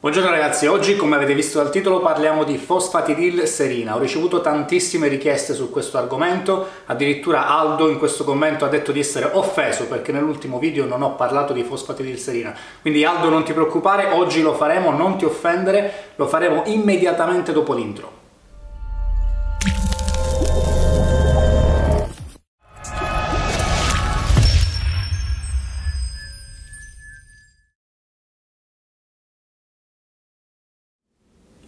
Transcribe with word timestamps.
Buongiorno 0.00 0.30
ragazzi, 0.30 0.68
oggi 0.68 0.94
come 0.94 1.16
avete 1.16 1.34
visto 1.34 1.58
dal 1.58 1.72
titolo 1.72 1.98
parliamo 1.98 2.44
di 2.44 2.56
fosfatidil 2.56 3.48
serina. 3.48 3.96
Ho 3.96 3.98
ricevuto 3.98 4.40
tantissime 4.40 5.08
richieste 5.08 5.54
su 5.54 5.70
questo 5.70 5.98
argomento, 5.98 6.68
addirittura 6.86 7.48
Aldo 7.48 7.88
in 7.88 7.98
questo 7.98 8.22
commento 8.22 8.64
ha 8.64 8.68
detto 8.68 8.92
di 8.92 9.00
essere 9.00 9.28
offeso 9.32 9.88
perché 9.88 10.12
nell'ultimo 10.12 10.60
video 10.60 10.84
non 10.86 11.02
ho 11.02 11.16
parlato 11.16 11.52
di 11.52 11.64
fosfatidil 11.64 12.16
serina. 12.16 12.54
Quindi 12.80 13.04
Aldo 13.04 13.28
non 13.28 13.42
ti 13.42 13.52
preoccupare, 13.52 14.12
oggi 14.12 14.40
lo 14.40 14.54
faremo, 14.54 14.92
non 14.92 15.18
ti 15.18 15.24
offendere, 15.24 16.12
lo 16.14 16.28
faremo 16.28 16.62
immediatamente 16.66 17.50
dopo 17.50 17.74
l'intro. 17.74 18.17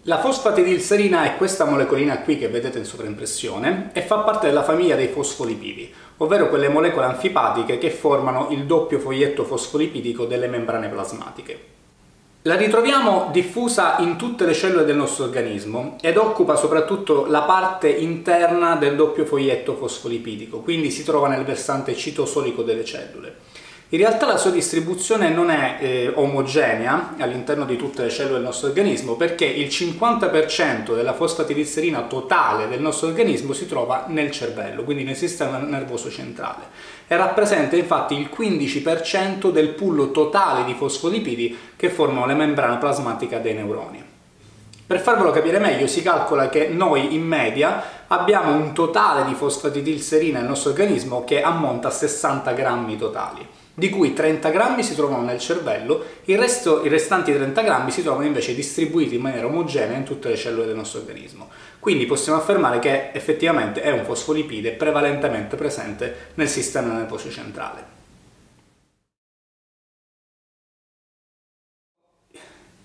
La 0.04 0.18
fosfatidilserina 0.18 1.24
è 1.24 1.36
questa 1.36 1.66
molecolina 1.66 2.20
qui 2.20 2.38
che 2.38 2.48
vedete 2.48 2.78
in 2.78 2.86
sovraimpressione 2.86 3.90
e 3.92 4.00
fa 4.00 4.20
parte 4.20 4.46
della 4.46 4.62
famiglia 4.62 4.96
dei 4.96 5.08
fosfolipidi, 5.08 5.92
ovvero 6.16 6.48
quelle 6.48 6.70
molecole 6.70 7.04
anfipatiche 7.04 7.76
che 7.76 7.90
formano 7.90 8.48
il 8.48 8.64
doppio 8.64 8.98
foglietto 8.98 9.44
fosfolipidico 9.44 10.24
delle 10.24 10.46
membrane 10.46 10.88
plasmatiche. 10.88 11.64
La 12.44 12.56
ritroviamo 12.56 13.28
diffusa 13.30 13.98
in 13.98 14.16
tutte 14.16 14.46
le 14.46 14.54
cellule 14.54 14.86
del 14.86 14.96
nostro 14.96 15.24
organismo 15.24 15.98
ed 16.00 16.16
occupa 16.16 16.56
soprattutto 16.56 17.26
la 17.26 17.42
parte 17.42 17.90
interna 17.90 18.76
del 18.76 18.96
doppio 18.96 19.26
foglietto 19.26 19.76
fosfolipidico, 19.76 20.60
quindi 20.60 20.90
si 20.90 21.04
trova 21.04 21.28
nel 21.28 21.44
versante 21.44 21.94
citosolico 21.94 22.62
delle 22.62 22.86
cellule. 22.86 23.49
In 23.92 23.98
realtà 23.98 24.24
la 24.24 24.36
sua 24.36 24.52
distribuzione 24.52 25.30
non 25.30 25.50
è 25.50 25.78
eh, 25.80 26.12
omogenea 26.14 27.14
all'interno 27.18 27.64
di 27.64 27.74
tutte 27.74 28.04
le 28.04 28.08
cellule 28.08 28.34
del 28.34 28.44
nostro 28.44 28.68
organismo 28.68 29.16
perché 29.16 29.44
il 29.44 29.66
50% 29.66 30.94
della 30.94 31.12
fosfatidilserina 31.12 32.02
totale 32.02 32.68
del 32.68 32.80
nostro 32.80 33.08
organismo 33.08 33.52
si 33.52 33.66
trova 33.66 34.04
nel 34.06 34.30
cervello, 34.30 34.84
quindi 34.84 35.02
nel 35.02 35.16
sistema 35.16 35.58
nervoso 35.58 36.08
centrale 36.08 36.66
e 37.08 37.16
rappresenta 37.16 37.74
infatti 37.74 38.16
il 38.16 38.30
15% 38.32 39.50
del 39.50 39.70
pool 39.70 40.12
totale 40.12 40.64
di 40.64 40.74
fosfolipidi 40.74 41.58
che 41.74 41.90
formano 41.90 42.26
la 42.26 42.34
membrana 42.34 42.76
plasmatica 42.76 43.38
dei 43.38 43.54
neuroni. 43.54 44.00
Per 44.86 45.00
farvelo 45.00 45.32
capire 45.32 45.58
meglio 45.58 45.88
si 45.88 46.00
calcola 46.00 46.48
che 46.48 46.68
noi 46.68 47.12
in 47.12 47.22
media 47.22 47.82
abbiamo 48.06 48.54
un 48.54 48.72
totale 48.72 49.24
di 49.24 49.34
fosfatidilserina 49.34 50.38
nel 50.38 50.48
nostro 50.48 50.70
organismo 50.70 51.24
che 51.24 51.42
ammonta 51.42 51.88
a 51.88 51.90
60 51.90 52.52
grammi 52.52 52.96
totali 52.96 53.58
di 53.80 53.88
cui 53.88 54.12
30 54.12 54.50
grammi 54.50 54.82
si 54.82 54.94
trovano 54.94 55.22
nel 55.22 55.38
cervello, 55.38 56.04
il 56.24 56.36
resto, 56.36 56.84
i 56.84 56.88
restanti 56.90 57.32
30 57.32 57.62
grammi 57.62 57.90
si 57.90 58.02
trovano 58.02 58.26
invece 58.26 58.54
distribuiti 58.54 59.14
in 59.14 59.22
maniera 59.22 59.46
omogenea 59.46 59.96
in 59.96 60.04
tutte 60.04 60.28
le 60.28 60.36
cellule 60.36 60.66
del 60.66 60.76
nostro 60.76 61.00
organismo. 61.00 61.48
Quindi 61.78 62.04
possiamo 62.04 62.38
affermare 62.38 62.78
che 62.78 63.10
effettivamente 63.12 63.80
è 63.80 63.90
un 63.90 64.04
fosfolipide 64.04 64.72
prevalentemente 64.72 65.56
presente 65.56 66.32
nel 66.34 66.48
sistema 66.48 66.92
nervoso 66.92 67.30
centrale. 67.30 67.99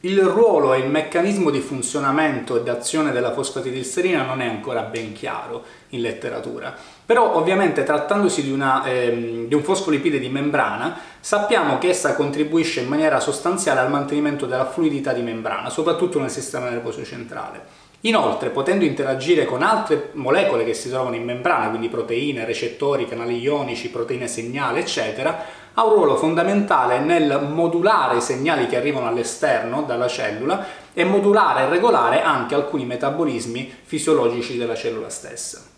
Il 0.06 0.22
ruolo 0.22 0.76
e 0.76 0.82
il 0.82 0.88
meccanismo 0.88 1.50
di 1.50 1.62
funzionamento 1.62 2.58
e 2.58 2.64
di 2.64 2.70
azione 2.70 3.12
della 3.12 3.34
fosfatidilserina 3.34 4.22
non 4.22 4.40
è 4.40 4.46
ancora 4.46 4.84
ben 4.84 5.14
chiaro 5.14 5.64
in 5.90 6.02
letteratura, 6.02 6.76
però 7.04 7.34
ovviamente 7.34 7.82
trattandosi 7.82 8.44
di, 8.44 8.52
una, 8.52 8.86
ehm, 8.86 9.48
di, 9.48 9.56
un 9.56 9.64
fosfolipide 9.64 10.20
di 10.20 10.30
membrana 10.30 10.96
sappiamo 11.20 11.80
che 11.80 11.90
essa 11.90 12.14
contribuisce 12.14 12.82
in 12.82 12.88
maniera 12.88 13.20
sostanziale 13.20 13.80
al 13.80 13.90
mantenimento 13.90 14.46
della 14.46 14.68
fluidità 14.68 15.12
di 15.12 15.24
membrana, 15.24 15.72
soprattutto 15.72 16.20
nel 16.20 16.30
sistema 16.30 16.70
nervoso 16.70 17.04
centrale. 17.04 17.84
Inoltre, 18.02 18.50
potendo 18.50 18.86
interagire 18.86 19.46
con 19.46 19.64
altre 19.64 20.10
molecole 20.12 20.66
che 20.66 20.76
si 20.76 20.88
trovano 20.88 21.16
in 21.16 21.24
membrana, 21.24 21.70
quindi 21.70 21.90
proteine, 21.90 22.46
recettori, 22.46 23.08
canali 23.08 23.40
ionici, 23.40 23.90
proteine 23.90 24.28
segnale, 24.28 24.82
eccetera, 24.82 25.64
ha 25.76 25.86
un 25.86 25.94
ruolo 25.94 26.16
fondamentale 26.16 27.00
nel 27.00 27.48
modulare 27.50 28.18
i 28.18 28.22
segnali 28.22 28.68
che 28.68 28.78
arrivano 28.78 29.08
all'esterno 29.08 29.84
dalla 29.84 30.08
cellula 30.08 30.66
e 30.94 31.04
modulare 31.04 31.64
e 31.64 31.70
regolare 31.70 32.22
anche 32.22 32.56
alcuni 32.56 32.86
metabolismi 32.86 33.74
fisiologici 33.84 34.58
della 34.58 34.76
cellula 34.76 35.10
stessa. 35.10 35.74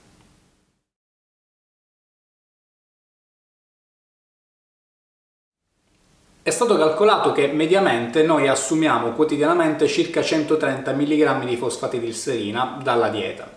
È 6.43 6.49
stato 6.49 6.77
calcolato 6.77 7.33
che 7.33 7.47
mediamente 7.47 8.23
noi 8.23 8.47
assumiamo 8.47 9.11
quotidianamente 9.11 9.85
circa 9.87 10.21
130 10.21 10.93
mg 10.93 11.43
di 11.43 11.57
fosfatidilserina 11.57 12.79
dalla 12.81 13.09
dieta, 13.09 13.49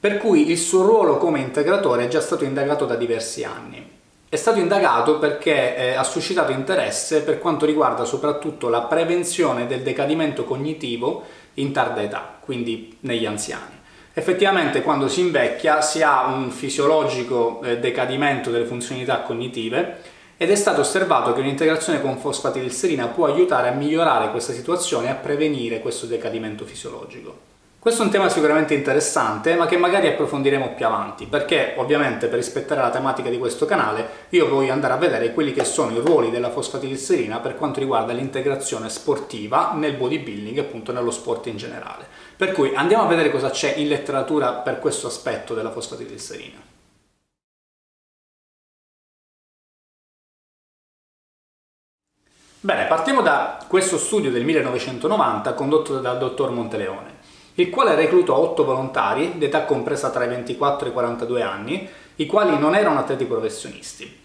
per 0.00 0.16
cui 0.18 0.50
il 0.50 0.58
suo 0.58 0.82
ruolo 0.82 1.18
come 1.18 1.38
integratore 1.38 2.06
è 2.06 2.08
già 2.08 2.20
stato 2.20 2.42
indagato 2.42 2.86
da 2.86 2.96
diversi 2.96 3.44
anni. 3.44 3.97
È 4.30 4.36
stato 4.36 4.58
indagato 4.58 5.18
perché 5.18 5.74
eh, 5.74 5.94
ha 5.94 6.04
suscitato 6.04 6.52
interesse 6.52 7.22
per 7.22 7.38
quanto 7.38 7.64
riguarda 7.64 8.04
soprattutto 8.04 8.68
la 8.68 8.82
prevenzione 8.82 9.66
del 9.66 9.80
decadimento 9.80 10.44
cognitivo 10.44 11.24
in 11.54 11.72
tarda 11.72 12.02
età, 12.02 12.36
quindi 12.38 12.98
negli 13.00 13.24
anziani. 13.24 13.76
Effettivamente 14.12 14.82
quando 14.82 15.08
si 15.08 15.20
invecchia 15.20 15.80
si 15.80 16.02
ha 16.02 16.26
un 16.26 16.50
fisiologico 16.50 17.62
eh, 17.62 17.78
decadimento 17.78 18.50
delle 18.50 18.66
funzionalità 18.66 19.22
cognitive 19.22 19.96
ed 20.36 20.50
è 20.50 20.56
stato 20.56 20.82
osservato 20.82 21.32
che 21.32 21.40
un'integrazione 21.40 22.02
con 22.02 22.18
fosfatidilserina 22.18 23.06
può 23.06 23.24
aiutare 23.24 23.68
a 23.68 23.72
migliorare 23.72 24.30
questa 24.30 24.52
situazione 24.52 25.06
e 25.06 25.10
a 25.10 25.14
prevenire 25.14 25.80
questo 25.80 26.04
decadimento 26.04 26.66
fisiologico. 26.66 27.57
Questo 27.80 28.02
è 28.02 28.06
un 28.06 28.10
tema 28.10 28.28
sicuramente 28.28 28.74
interessante, 28.74 29.54
ma 29.54 29.66
che 29.66 29.76
magari 29.76 30.08
approfondiremo 30.08 30.74
più 30.74 30.84
avanti, 30.84 31.26
perché 31.26 31.74
ovviamente 31.76 32.26
per 32.26 32.38
rispettare 32.38 32.80
la 32.80 32.90
tematica 32.90 33.30
di 33.30 33.38
questo 33.38 33.66
canale 33.66 34.26
io 34.30 34.48
voglio 34.48 34.72
andare 34.72 34.94
a 34.94 34.96
vedere 34.96 35.32
quelli 35.32 35.52
che 35.52 35.62
sono 35.62 35.92
i 35.92 36.00
ruoli 36.00 36.32
della 36.32 36.50
fosfatidilserina 36.50 37.38
per 37.38 37.54
quanto 37.54 37.78
riguarda 37.78 38.12
l'integrazione 38.12 38.88
sportiva 38.88 39.74
nel 39.74 39.94
bodybuilding 39.94 40.56
e 40.56 40.60
appunto 40.60 40.90
nello 40.90 41.12
sport 41.12 41.46
in 41.46 41.56
generale. 41.56 42.04
Per 42.36 42.50
cui 42.50 42.74
andiamo 42.74 43.04
a 43.04 43.06
vedere 43.06 43.30
cosa 43.30 43.50
c'è 43.50 43.74
in 43.76 43.86
letteratura 43.86 44.54
per 44.54 44.80
questo 44.80 45.06
aspetto 45.06 45.54
della 45.54 45.70
fosfatidilserina. 45.70 46.60
Bene, 52.60 52.86
partiamo 52.86 53.22
da 53.22 53.64
questo 53.68 53.98
studio 53.98 54.32
del 54.32 54.42
1990 54.42 55.54
condotto 55.54 56.00
dal 56.00 56.18
dottor 56.18 56.50
Monteleone 56.50 57.17
il 57.58 57.70
quale 57.70 57.96
reclutò 57.96 58.36
8 58.36 58.64
volontari 58.64 59.32
d'età 59.36 59.64
compresa 59.64 60.10
tra 60.10 60.24
i 60.24 60.28
24 60.28 60.86
e 60.86 60.90
i 60.90 60.92
42 60.92 61.42
anni, 61.42 61.88
i 62.16 62.26
quali 62.26 62.56
non 62.56 62.76
erano 62.76 63.00
atleti 63.00 63.24
professionisti. 63.24 64.16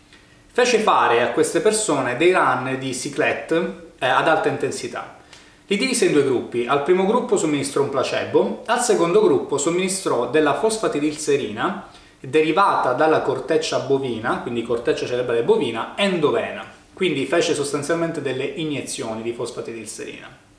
Fece 0.51 0.77
fare 0.77 1.23
a 1.23 1.31
queste 1.31 1.59
persone 1.59 2.15
dei 2.15 2.31
run 2.31 2.75
di 2.77 2.93
ciclette 2.93 3.91
eh, 3.97 4.05
ad 4.05 4.27
alta 4.27 4.49
intensità. 4.49 5.17
Li 5.65 5.77
divise 5.77 6.05
in 6.05 6.13
due 6.13 6.23
gruppi. 6.23 6.67
Al 6.67 6.83
primo 6.83 7.07
gruppo 7.07 7.35
somministrò 7.35 7.81
un 7.81 7.89
placebo, 7.89 8.61
al 8.67 8.81
secondo 8.81 9.19
gruppo 9.19 9.57
somministrò 9.57 10.29
della 10.29 10.53
fosfatidilserina 10.53 11.87
derivata 12.19 12.93
dalla 12.93 13.21
corteccia 13.21 13.79
bovina, 13.79 14.41
quindi 14.41 14.61
corteccia 14.61 15.07
cerebrale 15.07 15.41
bovina, 15.41 15.93
endovena. 15.95 16.63
Quindi 16.93 17.25
fece 17.25 17.55
sostanzialmente 17.55 18.21
delle 18.21 18.45
iniezioni 18.45 19.23
di 19.23 19.33
fosfatidilserina. 19.33 20.51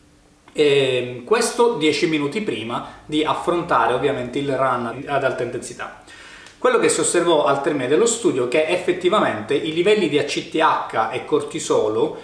E 0.56 1.22
questo 1.26 1.74
10 1.74 2.06
minuti 2.06 2.40
prima 2.40 3.00
di 3.04 3.24
affrontare 3.24 3.92
ovviamente 3.92 4.38
il 4.38 4.56
run 4.56 5.02
ad 5.04 5.24
alta 5.24 5.42
intensità. 5.42 6.02
Quello 6.58 6.78
che 6.78 6.88
si 6.88 7.00
osservò 7.00 7.44
al 7.44 7.60
termine 7.60 7.88
dello 7.88 8.06
studio 8.06 8.44
è 8.44 8.48
che 8.48 8.66
effettivamente 8.68 9.52
i 9.52 9.72
livelli 9.72 10.08
di 10.08 10.16
ACTH 10.16 11.10
e 11.12 11.24
cortisolo 11.24 12.16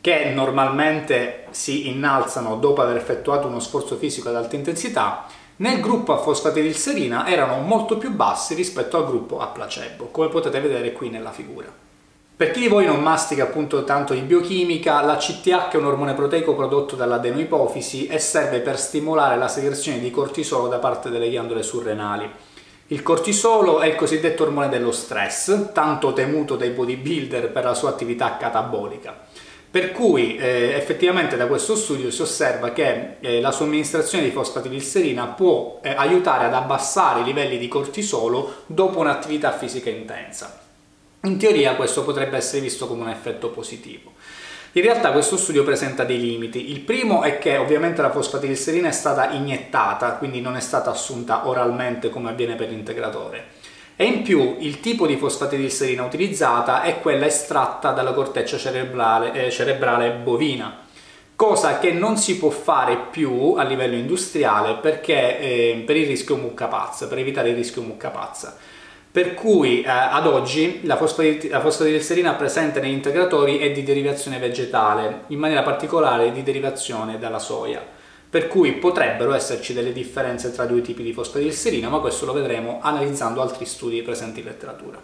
che 0.00 0.30
normalmente 0.30 1.44
si 1.50 1.88
innalzano 1.88 2.56
dopo 2.56 2.80
aver 2.80 2.96
effettuato 2.96 3.48
uno 3.48 3.60
sforzo 3.60 3.96
fisico 3.96 4.30
ad 4.30 4.36
alta 4.36 4.56
intensità, 4.56 5.26
nel 5.56 5.80
gruppo 5.80 6.14
a 6.14 6.16
fosfatidilserina 6.16 7.28
erano 7.28 7.58
molto 7.58 7.98
più 7.98 8.12
bassi 8.12 8.54
rispetto 8.54 8.96
al 8.96 9.06
gruppo 9.06 9.40
a 9.40 9.46
placebo, 9.48 10.06
come 10.06 10.28
potete 10.28 10.58
vedere 10.58 10.92
qui 10.92 11.10
nella 11.10 11.32
figura. 11.32 11.72
Per 12.36 12.50
chi 12.50 12.58
di 12.58 12.66
voi 12.66 12.84
non 12.84 13.00
mastica 13.00 13.44
appunto 13.44 13.84
tanto 13.84 14.12
di 14.12 14.22
biochimica, 14.22 15.00
la 15.02 15.16
CTH 15.16 15.68
è 15.70 15.76
un 15.76 15.84
ormone 15.84 16.14
proteico 16.14 16.56
prodotto 16.56 16.96
dall'adenoipofisi 16.96 18.08
e 18.08 18.18
serve 18.18 18.58
per 18.58 18.76
stimolare 18.76 19.36
la 19.36 19.46
segrezione 19.46 20.00
di 20.00 20.10
cortisolo 20.10 20.66
da 20.66 20.78
parte 20.78 21.10
delle 21.10 21.30
ghiandole 21.30 21.62
surrenali. 21.62 22.28
Il 22.88 23.04
cortisolo 23.04 23.78
è 23.78 23.86
il 23.86 23.94
cosiddetto 23.94 24.42
ormone 24.42 24.68
dello 24.68 24.90
stress, 24.90 25.70
tanto 25.72 26.12
temuto 26.12 26.56
dai 26.56 26.70
bodybuilder 26.70 27.52
per 27.52 27.62
la 27.62 27.74
sua 27.74 27.90
attività 27.90 28.36
catabolica. 28.36 29.16
Per 29.70 29.92
cui 29.92 30.36
eh, 30.36 30.72
effettivamente 30.74 31.36
da 31.36 31.46
questo 31.46 31.76
studio 31.76 32.10
si 32.10 32.22
osserva 32.22 32.72
che 32.72 33.18
eh, 33.20 33.40
la 33.40 33.52
somministrazione 33.52 34.24
di 34.24 34.32
fosfatidilserina 34.32 35.26
può 35.28 35.78
eh, 35.84 35.94
aiutare 35.94 36.46
ad 36.46 36.54
abbassare 36.54 37.20
i 37.20 37.24
livelli 37.24 37.58
di 37.58 37.68
cortisolo 37.68 38.62
dopo 38.66 38.98
un'attività 38.98 39.52
fisica 39.52 39.88
intensa. 39.88 40.62
In 41.24 41.38
teoria 41.38 41.74
questo 41.74 42.04
potrebbe 42.04 42.36
essere 42.36 42.60
visto 42.60 42.86
come 42.86 43.04
un 43.04 43.08
effetto 43.08 43.48
positivo. 43.48 44.12
In 44.72 44.82
realtà 44.82 45.10
questo 45.10 45.38
studio 45.38 45.64
presenta 45.64 46.04
dei 46.04 46.20
limiti. 46.20 46.70
Il 46.70 46.80
primo 46.80 47.22
è 47.22 47.38
che 47.38 47.56
ovviamente 47.56 48.02
la 48.02 48.10
fosfatidilserina 48.10 48.88
è 48.88 48.92
stata 48.92 49.30
iniettata, 49.30 50.16
quindi 50.16 50.42
non 50.42 50.54
è 50.54 50.60
stata 50.60 50.90
assunta 50.90 51.48
oralmente 51.48 52.10
come 52.10 52.28
avviene 52.28 52.56
per 52.56 52.68
l'integratore. 52.68 53.52
E 53.96 54.04
in 54.04 54.22
più 54.22 54.56
il 54.58 54.80
tipo 54.80 55.06
di 55.06 55.16
fosfatidilserina 55.16 56.04
utilizzata 56.04 56.82
è 56.82 57.00
quella 57.00 57.24
estratta 57.24 57.92
dalla 57.92 58.12
corteccia 58.12 58.58
cerebrale, 58.58 59.46
eh, 59.46 59.50
cerebrale 59.50 60.10
bovina, 60.10 60.84
cosa 61.34 61.78
che 61.78 61.92
non 61.92 62.18
si 62.18 62.36
può 62.36 62.50
fare 62.50 62.98
più 63.10 63.54
a 63.56 63.62
livello 63.62 63.94
industriale 63.94 64.74
perché 64.74 65.38
eh, 65.38 65.82
per 65.86 65.96
il 65.96 66.06
rischio 66.06 66.36
mucca 66.36 66.66
pazza, 66.66 67.06
per 67.06 67.16
evitare 67.16 67.48
il 67.48 67.56
rischio 67.56 67.80
mucca 67.80 68.10
pazza. 68.10 68.58
Per 69.14 69.34
cui 69.34 69.82
eh, 69.82 69.88
ad 69.88 70.26
oggi 70.26 70.80
la, 70.82 70.96
fosfatidilserina 70.96 72.32
presente 72.32 72.80
negli 72.80 72.94
integratori 72.94 73.58
è 73.58 73.70
di 73.70 73.84
derivazione 73.84 74.40
vegetale, 74.40 75.26
in 75.28 75.38
maniera 75.38 75.62
particolare 75.62 76.32
di 76.32 76.42
derivazione 76.42 77.16
dalla 77.16 77.38
soia. 77.38 77.80
Per 78.28 78.48
cui 78.48 78.72
potrebbero 78.72 79.32
esserci 79.32 79.72
delle 79.72 79.92
differenze 79.92 80.50
tra 80.50 80.64
due 80.64 80.80
tipi 80.80 81.04
di 81.04 81.12
fosfatidilserina, 81.12 81.88
ma 81.88 82.00
questo 82.00 82.26
lo 82.26 82.32
vedremo 82.32 82.80
analizzando 82.82 83.40
altri 83.40 83.66
studi 83.66 84.02
presenti 84.02 84.40
in 84.40 84.46
letteratura. 84.46 85.00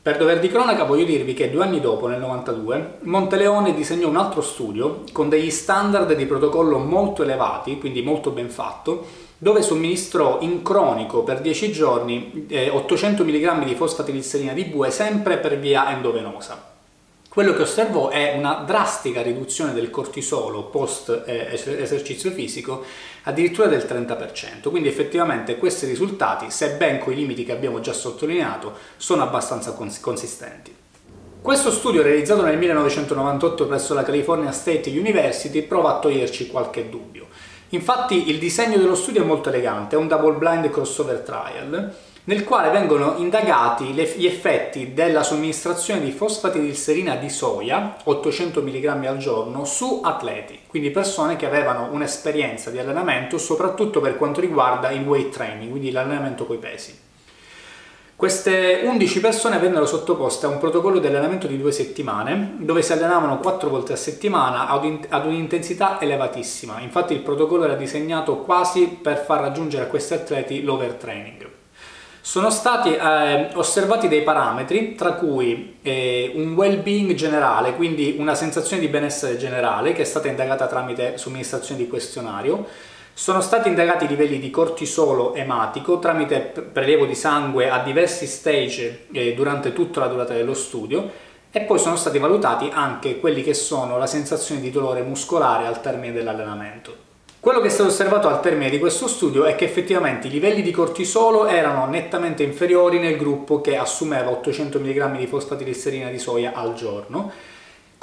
Per 0.00 0.16
dover 0.16 0.40
di 0.40 0.48
cronaca 0.48 0.84
voglio 0.84 1.04
dirvi 1.04 1.34
che 1.34 1.50
due 1.50 1.62
anni 1.62 1.82
dopo, 1.82 2.06
nel 2.06 2.20
92, 2.20 3.00
Monteleone 3.00 3.74
disegnò 3.74 4.08
un 4.08 4.16
altro 4.16 4.40
studio 4.40 5.04
con 5.12 5.28
degli 5.28 5.50
standard 5.50 6.14
di 6.14 6.24
protocollo 6.24 6.78
molto 6.78 7.22
elevati, 7.22 7.78
quindi 7.78 8.00
molto 8.00 8.30
ben 8.30 8.48
fatto, 8.48 9.06
dove 9.42 9.60
somministrò 9.60 10.38
in 10.42 10.62
cronico 10.62 11.24
per 11.24 11.40
10 11.40 11.72
giorni 11.72 12.46
eh, 12.48 12.68
800 12.68 13.24
mg 13.24 13.64
di 13.64 13.74
fosfatidilserina 13.74 14.52
di 14.52 14.66
bue 14.66 14.92
sempre 14.92 15.38
per 15.38 15.58
via 15.58 15.90
endovenosa. 15.90 16.70
Quello 17.28 17.52
che 17.52 17.62
osservò 17.62 18.08
è 18.08 18.34
una 18.36 18.62
drastica 18.64 19.20
riduzione 19.20 19.72
del 19.72 19.90
cortisolo 19.90 20.66
post 20.66 21.24
eh, 21.26 21.48
esercizio 21.54 22.30
fisico, 22.30 22.84
addirittura 23.24 23.66
del 23.66 23.84
30%, 23.84 24.70
quindi 24.70 24.88
effettivamente 24.88 25.56
questi 25.56 25.86
risultati, 25.86 26.48
sebbene 26.52 27.00
con 27.00 27.12
i 27.12 27.16
limiti 27.16 27.44
che 27.44 27.50
abbiamo 27.50 27.80
già 27.80 27.92
sottolineato, 27.92 28.74
sono 28.96 29.24
abbastanza 29.24 29.72
cons 29.72 29.98
consistenti. 29.98 30.72
Questo 31.40 31.72
studio 31.72 32.02
realizzato 32.02 32.42
nel 32.42 32.58
1998 32.58 33.66
presso 33.66 33.92
la 33.92 34.04
California 34.04 34.52
State 34.52 34.88
University 34.90 35.62
prova 35.62 35.96
a 35.96 35.98
toglierci 35.98 36.46
qualche 36.46 36.88
dubbio. 36.88 37.26
Infatti 37.72 38.28
il 38.30 38.38
disegno 38.38 38.76
dello 38.76 38.94
studio 38.94 39.22
è 39.22 39.26
molto 39.26 39.48
elegante, 39.48 39.96
è 39.96 39.98
un 39.98 40.06
double 40.06 40.34
blind 40.34 40.68
crossover 40.70 41.20
trial 41.20 41.94
nel 42.24 42.44
quale 42.44 42.70
vengono 42.70 43.14
indagati 43.16 43.86
gli 43.86 44.26
effetti 44.26 44.92
della 44.92 45.24
somministrazione 45.24 46.00
di 46.00 46.12
fosfatidilserina 46.12 47.16
di 47.16 47.28
soia, 47.28 47.96
800 48.04 48.62
mg 48.62 48.84
al 49.06 49.16
giorno, 49.16 49.64
su 49.64 50.02
atleti, 50.04 50.60
quindi 50.68 50.90
persone 50.90 51.34
che 51.34 51.46
avevano 51.46 51.88
un'esperienza 51.90 52.70
di 52.70 52.78
allenamento 52.78 53.38
soprattutto 53.38 54.00
per 54.00 54.16
quanto 54.16 54.40
riguarda 54.40 54.90
il 54.90 55.04
weight 55.04 55.32
training, 55.32 55.70
quindi 55.70 55.90
l'allenamento 55.90 56.46
coi 56.46 56.58
pesi. 56.58 57.01
Queste 58.22 58.82
11 58.84 59.18
persone 59.18 59.58
vennero 59.58 59.84
sottoposte 59.84 60.46
a 60.46 60.48
un 60.48 60.58
protocollo 60.58 61.00
di 61.00 61.08
allenamento 61.08 61.48
di 61.48 61.58
due 61.58 61.72
settimane, 61.72 62.54
dove 62.58 62.80
si 62.80 62.92
allenavano 62.92 63.40
4 63.40 63.68
volte 63.68 63.94
a 63.94 63.96
settimana 63.96 64.68
ad 64.68 65.26
un'intensità 65.26 66.00
elevatissima. 66.00 66.78
Infatti 66.78 67.14
il 67.14 67.18
protocollo 67.18 67.64
era 67.64 67.74
disegnato 67.74 68.36
quasi 68.36 69.00
per 69.02 69.24
far 69.24 69.40
raggiungere 69.40 69.82
a 69.82 69.86
questi 69.88 70.14
atleti 70.14 70.62
l'overtraining. 70.62 71.48
Sono 72.20 72.50
stati 72.50 72.94
eh, 72.94 73.48
osservati 73.54 74.06
dei 74.06 74.22
parametri, 74.22 74.94
tra 74.94 75.14
cui 75.14 75.78
eh, 75.82 76.30
un 76.36 76.54
well-being 76.54 77.14
generale, 77.14 77.74
quindi 77.74 78.14
una 78.20 78.36
sensazione 78.36 78.80
di 78.80 78.86
benessere 78.86 79.36
generale, 79.36 79.92
che 79.94 80.02
è 80.02 80.04
stata 80.04 80.28
indagata 80.28 80.68
tramite 80.68 81.18
somministrazione 81.18 81.80
di 81.80 81.88
questionario, 81.88 82.68
sono 83.14 83.42
stati 83.42 83.68
indagati 83.68 84.04
i 84.04 84.08
livelli 84.08 84.38
di 84.38 84.50
cortisolo 84.50 85.34
ematico 85.34 85.98
tramite 85.98 86.38
prelievo 86.38 87.04
di 87.04 87.14
sangue 87.14 87.68
a 87.68 87.82
diversi 87.82 88.26
stage 88.26 89.06
eh, 89.12 89.34
durante 89.34 89.74
tutta 89.74 90.00
la 90.00 90.06
durata 90.06 90.32
dello 90.32 90.54
studio 90.54 91.10
e 91.50 91.60
poi 91.60 91.78
sono 91.78 91.96
stati 91.96 92.18
valutati 92.18 92.70
anche 92.72 93.20
quelli 93.20 93.42
che 93.42 93.52
sono 93.52 93.98
la 93.98 94.06
sensazione 94.06 94.62
di 94.62 94.70
dolore 94.70 95.02
muscolare 95.02 95.66
al 95.66 95.82
termine 95.82 96.14
dell'allenamento. 96.14 97.10
Quello 97.38 97.60
che 97.60 97.66
è 97.66 97.70
stato 97.70 97.90
osservato 97.90 98.28
al 98.28 98.40
termine 98.40 98.70
di 98.70 98.78
questo 98.78 99.06
studio 99.06 99.44
è 99.44 99.56
che 99.56 99.66
effettivamente 99.66 100.28
i 100.28 100.30
livelli 100.30 100.62
di 100.62 100.70
cortisolo 100.70 101.46
erano 101.46 101.86
nettamente 101.86 102.42
inferiori 102.44 102.98
nel 102.98 103.18
gruppo 103.18 103.60
che 103.60 103.76
assumeva 103.76 104.30
800 104.30 104.78
mg 104.78 105.16
di 105.18 105.26
fosfatidilserina 105.26 106.08
di 106.08 106.18
soia 106.18 106.52
al 106.54 106.74
giorno 106.74 107.30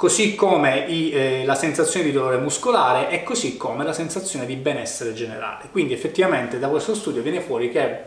così 0.00 0.34
come 0.34 0.86
i, 0.88 1.10
eh, 1.10 1.44
la 1.44 1.54
sensazione 1.54 2.06
di 2.06 2.12
dolore 2.12 2.38
muscolare 2.38 3.10
e 3.10 3.22
così 3.22 3.58
come 3.58 3.84
la 3.84 3.92
sensazione 3.92 4.46
di 4.46 4.54
benessere 4.54 5.12
generale. 5.12 5.68
Quindi 5.70 5.92
effettivamente 5.92 6.58
da 6.58 6.68
questo 6.68 6.94
studio 6.94 7.20
viene 7.20 7.42
fuori 7.42 7.70
che 7.70 8.04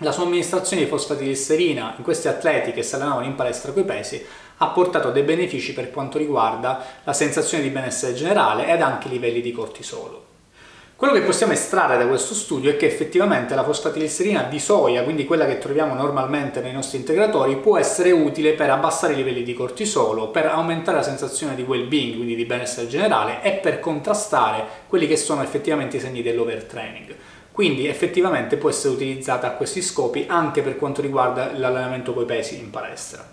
la 0.00 0.12
somministrazione 0.12 0.82
di 0.82 0.88
fosfatidilserina 0.90 1.94
in 1.96 2.04
questi 2.04 2.28
atleti 2.28 2.72
che 2.72 2.82
si 2.82 2.94
allenavano 2.94 3.24
in 3.24 3.36
palestra 3.36 3.72
coi 3.72 3.84
pesi 3.84 4.22
ha 4.58 4.66
portato 4.66 5.10
dei 5.12 5.22
benefici 5.22 5.72
per 5.72 5.90
quanto 5.90 6.18
riguarda 6.18 6.84
la 7.04 7.14
sensazione 7.14 7.62
di 7.62 7.70
benessere 7.70 8.12
generale 8.12 8.70
ed 8.70 8.82
anche 8.82 9.08
i 9.08 9.12
livelli 9.12 9.40
di 9.40 9.52
cortisolo. 9.52 10.29
Quello 11.00 11.14
che 11.14 11.22
possiamo 11.22 11.54
estrarre 11.54 11.96
da 11.96 12.06
questo 12.06 12.34
studio 12.34 12.70
è 12.70 12.76
che 12.76 12.84
effettivamente 12.84 13.54
la 13.54 13.64
fosfatidilserina 13.64 14.42
di 14.42 14.58
soia, 14.58 15.02
quindi 15.02 15.24
quella 15.24 15.46
che 15.46 15.56
troviamo 15.56 15.94
normalmente 15.94 16.60
nei 16.60 16.74
nostri 16.74 16.98
integratori, 16.98 17.56
può 17.56 17.78
essere 17.78 18.10
utile 18.10 18.52
per 18.52 18.68
abbassare 18.68 19.14
i 19.14 19.16
livelli 19.16 19.42
di 19.42 19.54
cortisolo, 19.54 20.28
per 20.28 20.44
aumentare 20.44 20.98
la 20.98 21.02
sensazione 21.02 21.54
di 21.54 21.62
well-being, 21.62 22.16
quindi 22.16 22.34
di 22.34 22.44
benessere 22.44 22.86
generale, 22.86 23.40
e 23.40 23.52
per 23.52 23.80
contrastare 23.80 24.62
quelli 24.88 25.06
che 25.06 25.16
sono 25.16 25.42
effettivamente 25.42 25.96
i 25.96 26.00
segni 26.00 26.20
dell'overtraining. 26.20 27.14
Quindi 27.50 27.88
effettivamente 27.88 28.58
può 28.58 28.68
essere 28.68 28.92
utilizzata 28.92 29.46
a 29.46 29.52
questi 29.52 29.80
scopi 29.80 30.26
anche 30.28 30.60
per 30.60 30.76
quanto 30.76 31.00
riguarda 31.00 31.50
l'allenamento 31.56 32.12
coi 32.12 32.26
pesi 32.26 32.58
in 32.58 32.68
palestra. 32.68 33.26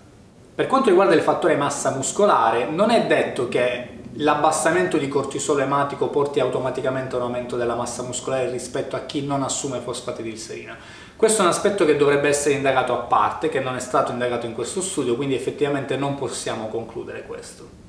Per 0.55 0.67
quanto 0.67 0.87
riguarda 0.87 1.15
il 1.15 1.21
fattore 1.21 1.57
massa 1.57 1.91
muscolare, 1.91 2.69
non 2.69 2.91
è 2.91 3.05
detto 3.07 3.49
che 3.49 3.96
l'abbassamento 4.17 4.97
di 4.97 5.07
cortisolo 5.07 5.61
ematico 5.61 6.07
porti 6.07 6.39
automaticamente 6.39 7.15
a 7.15 7.19
un 7.19 7.25
aumento 7.25 7.55
della 7.55 7.75
massa 7.75 8.03
muscolare 8.03 8.49
rispetto 8.49 8.95
a 8.95 9.01
chi 9.01 9.25
non 9.25 9.43
assume 9.43 9.79
fosfatidilserina. 9.79 10.75
Questo 11.15 11.41
è 11.41 11.45
un 11.45 11.51
aspetto 11.51 11.85
che 11.85 11.97
dovrebbe 11.97 12.27
essere 12.27 12.55
indagato 12.55 12.93
a 12.93 13.01
parte, 13.01 13.49
che 13.49 13.59
non 13.59 13.75
è 13.75 13.79
stato 13.79 14.11
indagato 14.11 14.45
in 14.45 14.53
questo 14.53 14.81
studio, 14.81 15.15
quindi 15.15 15.35
effettivamente 15.35 15.97
non 15.97 16.15
possiamo 16.15 16.67
concludere 16.67 17.23
questo. 17.23 17.85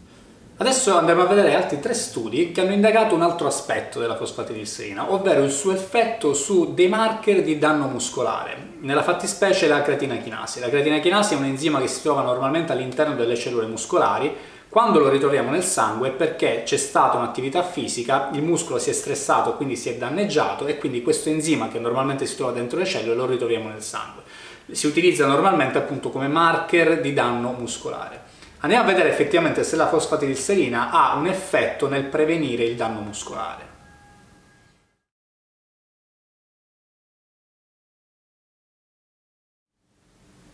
Adesso 0.60 0.98
andremo 0.98 1.22
a 1.22 1.26
vedere 1.26 1.54
altri 1.54 1.78
tre 1.78 1.94
studi 1.94 2.50
che 2.50 2.62
hanno 2.62 2.72
indagato 2.72 3.14
un 3.14 3.22
altro 3.22 3.46
aspetto 3.46 4.00
della 4.00 4.16
fosfatidilserina, 4.16 5.12
ovvero 5.12 5.44
il 5.44 5.52
suo 5.52 5.72
effetto 5.72 6.34
su 6.34 6.74
dei 6.74 6.88
marker 6.88 7.42
di 7.42 7.58
danno 7.58 7.86
muscolare, 7.86 8.56
nella 8.80 9.04
fattispecie 9.04 9.68
la 9.68 9.82
creatina 9.82 10.16
chinasi. 10.16 10.58
La 10.58 10.68
creatina 10.68 10.98
chinasi 10.98 11.34
è 11.34 11.36
un 11.36 11.44
enzima 11.44 11.80
che 11.80 11.86
si 11.86 12.02
trova 12.02 12.22
normalmente 12.22 12.72
all'interno 12.72 13.14
delle 13.14 13.36
cellule 13.36 13.66
muscolari 13.66 14.34
quando 14.70 14.98
lo 14.98 15.08
ritroviamo 15.08 15.50
nel 15.50 15.64
sangue 15.64 16.08
è 16.08 16.12
perché 16.12 16.62
c'è 16.64 16.76
stata 16.76 17.16
un'attività 17.16 17.62
fisica, 17.62 18.28
il 18.34 18.42
muscolo 18.42 18.78
si 18.78 18.90
è 18.90 18.92
stressato, 18.92 19.54
quindi 19.54 19.76
si 19.76 19.88
è 19.88 19.96
danneggiato 19.96 20.66
e 20.66 20.76
quindi 20.76 21.00
questo 21.00 21.30
enzima 21.30 21.68
che 21.68 21.78
normalmente 21.78 22.26
si 22.26 22.36
trova 22.36 22.52
dentro 22.52 22.78
le 22.78 22.84
cellule 22.84 23.14
lo 23.14 23.26
ritroviamo 23.26 23.70
nel 23.70 23.82
sangue. 23.82 24.24
Si 24.70 24.86
utilizza 24.86 25.24
normalmente 25.26 25.78
appunto 25.78 26.10
come 26.10 26.28
marker 26.28 27.00
di 27.00 27.14
danno 27.14 27.52
muscolare. 27.58 28.20
Andiamo 28.58 28.84
a 28.84 28.86
vedere 28.92 29.08
effettivamente 29.08 29.64
se 29.64 29.76
la 29.76 29.88
fosfatidilserina 29.88 30.90
ha 30.90 31.14
un 31.14 31.28
effetto 31.28 31.88
nel 31.88 32.04
prevenire 32.04 32.64
il 32.64 32.76
danno 32.76 33.00
muscolare. 33.00 33.67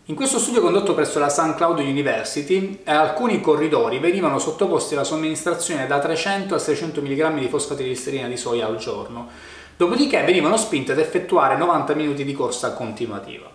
In 0.09 0.17
questo 0.17 0.39
studio 0.39 0.61
condotto 0.61 0.93
presso 0.93 1.19
la 1.19 1.31
St. 1.31 1.55
Cloud 1.55 1.79
University, 1.79 2.81
eh, 2.85 2.93
alcuni 2.93 3.41
corridori 3.41 3.99
venivano 3.99 4.39
sottoposti 4.39 4.93
alla 4.93 5.03
somministrazione 5.03 5.87
da 5.87 5.99
300 5.99 6.57
a 6.57 6.59
600 6.59 7.01
mg 7.01 7.39
di 7.39 7.49
fosfatidilserina 7.49 8.29
di 8.29 8.37
soia 8.37 8.67
al 8.67 8.77
giorno, 8.77 9.31
dopodiché 9.79 10.23
venivano 10.23 10.59
spinti 10.59 10.91
ad 10.91 10.99
effettuare 10.99 11.57
90 11.57 11.95
minuti 11.95 12.23
di 12.23 12.35
corsa 12.35 12.75
continuativa. 12.75 13.51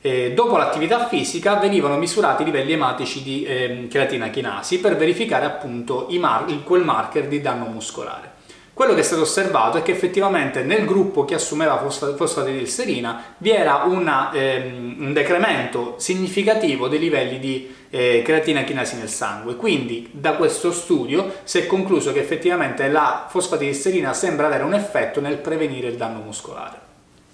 E 0.00 0.32
dopo 0.34 0.56
l'attività 0.56 1.06
fisica 1.06 1.54
venivano 1.54 1.96
misurati 1.96 2.42
i 2.42 2.46
livelli 2.46 2.72
ematici 2.72 3.22
di 3.22 3.44
eh, 3.44 3.86
creatina 3.88 4.30
chinasi 4.30 4.80
per 4.80 4.96
verificare 4.96 5.44
appunto 5.44 6.08
mar 6.18 6.44
quel 6.64 6.82
marker 6.82 7.28
di 7.28 7.40
danno 7.40 7.66
muscolare. 7.66 8.37
Quello 8.78 8.94
che 8.94 9.00
è 9.00 9.02
stato 9.02 9.22
osservato 9.22 9.76
è 9.76 9.82
che 9.82 9.90
effettivamente 9.90 10.62
nel 10.62 10.84
gruppo 10.84 11.24
che 11.24 11.34
assumeva 11.34 11.78
fosfatidilserina 11.78 13.34
vi 13.38 13.50
era 13.50 13.82
una, 13.86 14.30
ehm, 14.30 14.98
un 15.00 15.12
decremento 15.12 15.96
significativo 15.98 16.86
dei 16.86 17.00
livelli 17.00 17.40
di 17.40 17.74
eh, 17.90 18.22
creatina 18.24 18.62
chinasi 18.62 18.96
nel 18.96 19.08
sangue. 19.08 19.56
Quindi 19.56 20.08
da 20.12 20.34
questo 20.34 20.70
studio 20.70 21.38
si 21.42 21.58
è 21.58 21.66
concluso 21.66 22.12
che 22.12 22.20
effettivamente 22.20 22.86
la 22.86 23.26
fosfatidilserina 23.28 24.12
sembra 24.12 24.46
avere 24.46 24.62
un 24.62 24.74
effetto 24.74 25.20
nel 25.20 25.38
prevenire 25.38 25.88
il 25.88 25.96
danno 25.96 26.20
muscolare. 26.20 26.87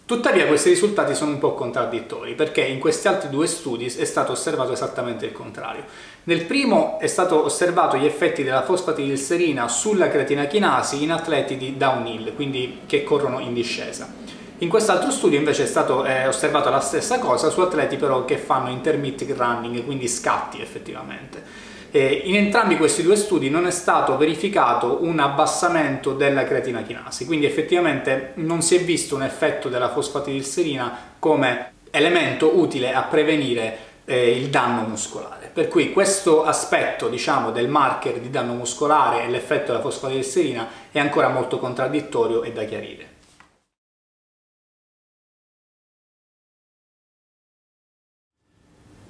Tuttavia 0.07 0.47
questi 0.47 0.69
risultati 0.69 1.15
sono 1.15 1.31
un 1.31 1.39
po' 1.39 1.55
contraddittori 1.55 2.35
perché 2.35 2.61
in 2.61 2.79
questi 2.79 3.09
altri 3.09 3.31
due 3.31 3.47
studi 3.47 3.87
è 3.87 4.05
stato 4.05 4.33
osservato 4.33 4.73
esattamente 4.73 5.25
il 5.25 5.33
contrario. 5.33 5.85
Nel 6.25 6.45
primo 6.45 6.99
è 7.01 7.07
stato 7.07 7.43
osservato 7.43 7.97
gli 7.97 8.05
effetti 8.05 8.43
della 8.43 8.65
fosfatidilserina 8.65 9.67
sulla 9.67 10.09
creatina 10.09 10.45
chinasi 10.45 11.03
in 11.03 11.11
atleti 11.11 11.57
di 11.57 11.79
downhill, 11.79 12.35
quindi 12.35 12.81
che 12.85 13.03
corrono 13.03 13.39
in 13.39 13.55
discesa. 13.55 14.13
In 14.59 14.69
quest'altro 14.69 15.11
studio 15.11 15.39
invece 15.39 15.63
è 15.63 15.67
stato 15.67 16.05
eh, 16.05 16.27
osservato 16.27 16.69
la 16.69 16.81
stessa 16.81 17.19
cosa 17.19 17.49
su 17.49 17.61
atleti 17.61 17.97
però 17.97 18.27
che 18.27 18.37
fanno 18.37 18.69
intermittent 18.69 19.35
running, 19.39 19.87
quindi 19.87 20.07
scatti 20.07 20.61
effettivamente. 20.61 21.73
Eh, 21.97 22.23
in 22.25 22.35
entrambi 22.35 22.77
questi 22.77 23.05
due 23.05 23.15
studi 23.15 23.49
non 23.49 23.69
è 23.69 23.71
stato 23.71 24.17
verificato 24.17 25.05
un 25.05 25.21
abbassamento 25.21 26.13
della 26.13 26.43
creatina 26.43 26.83
chinasi, 26.83 27.25
quindi 27.25 27.47
effettivamente 27.47 28.33
non 28.35 28.63
si 28.63 28.75
è 28.75 28.81
visto 28.81 29.15
un 29.15 29.23
effetto 29.23 29.69
della 29.69 29.89
fosfatidilserina 29.89 31.13
come 31.21 31.75
elemento 31.93 32.59
utile 32.59 32.93
a 32.93 33.03
prevenire 33.03 33.79
eh, 34.07 34.37
il 34.37 34.49
danno 34.49 34.89
muscolare. 34.89 35.49
Per 35.55 35.69
cui 35.69 35.93
questo 35.93 36.43
aspetto 36.43 37.07
diciamo, 37.07 37.53
del 37.53 37.69
marker 37.69 38.19
di 38.19 38.29
danno 38.29 38.55
muscolare 38.55 39.23
e 39.23 39.29
l'effetto 39.29 39.67
della 39.67 39.81
fosfatidilserina 39.81 40.69
è 40.91 40.99
ancora 40.99 41.29
molto 41.29 41.61
contraddittorio 41.61 42.43
e 42.43 42.51
da 42.51 42.65
chiarire. 42.65 43.14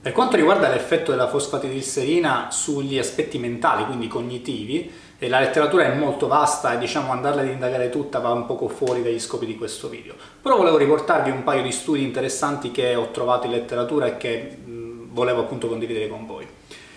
Per 0.04 0.12
quanto 0.12 0.36
riguarda 0.36 0.68
l'effetto 0.68 1.12
della 1.12 1.28
fosfatidilserina 1.28 2.48
sugli 2.50 2.98
aspetti 2.98 3.38
mentali, 3.38 3.86
quindi 3.86 4.06
cognitivi, 4.06 4.92
la 5.20 5.40
letteratura 5.40 5.84
è 5.84 5.94
molto 5.94 6.26
vasta 6.26 6.74
e 6.74 6.78
diciamo 6.78 7.10
andarla 7.10 7.40
ad 7.40 7.48
indagare 7.48 7.88
tutta 7.88 8.18
va 8.18 8.30
un 8.30 8.44
poco 8.44 8.68
fuori 8.68 9.02
dagli 9.02 9.18
scopi 9.18 9.46
di 9.46 9.56
questo 9.56 9.88
video. 9.88 10.12
Però 10.42 10.58
volevo 10.58 10.76
riportarvi 10.76 11.30
un 11.30 11.42
paio 11.42 11.62
di 11.62 11.72
studi 11.72 12.02
interessanti 12.02 12.70
che 12.70 12.94
ho 12.94 13.12
trovato 13.12 13.46
in 13.46 13.52
letteratura 13.52 14.04
e 14.04 14.18
che 14.18 14.58
volevo 14.66 15.40
appunto 15.40 15.68
condividere 15.68 16.06
con 16.08 16.26
voi. 16.26 16.46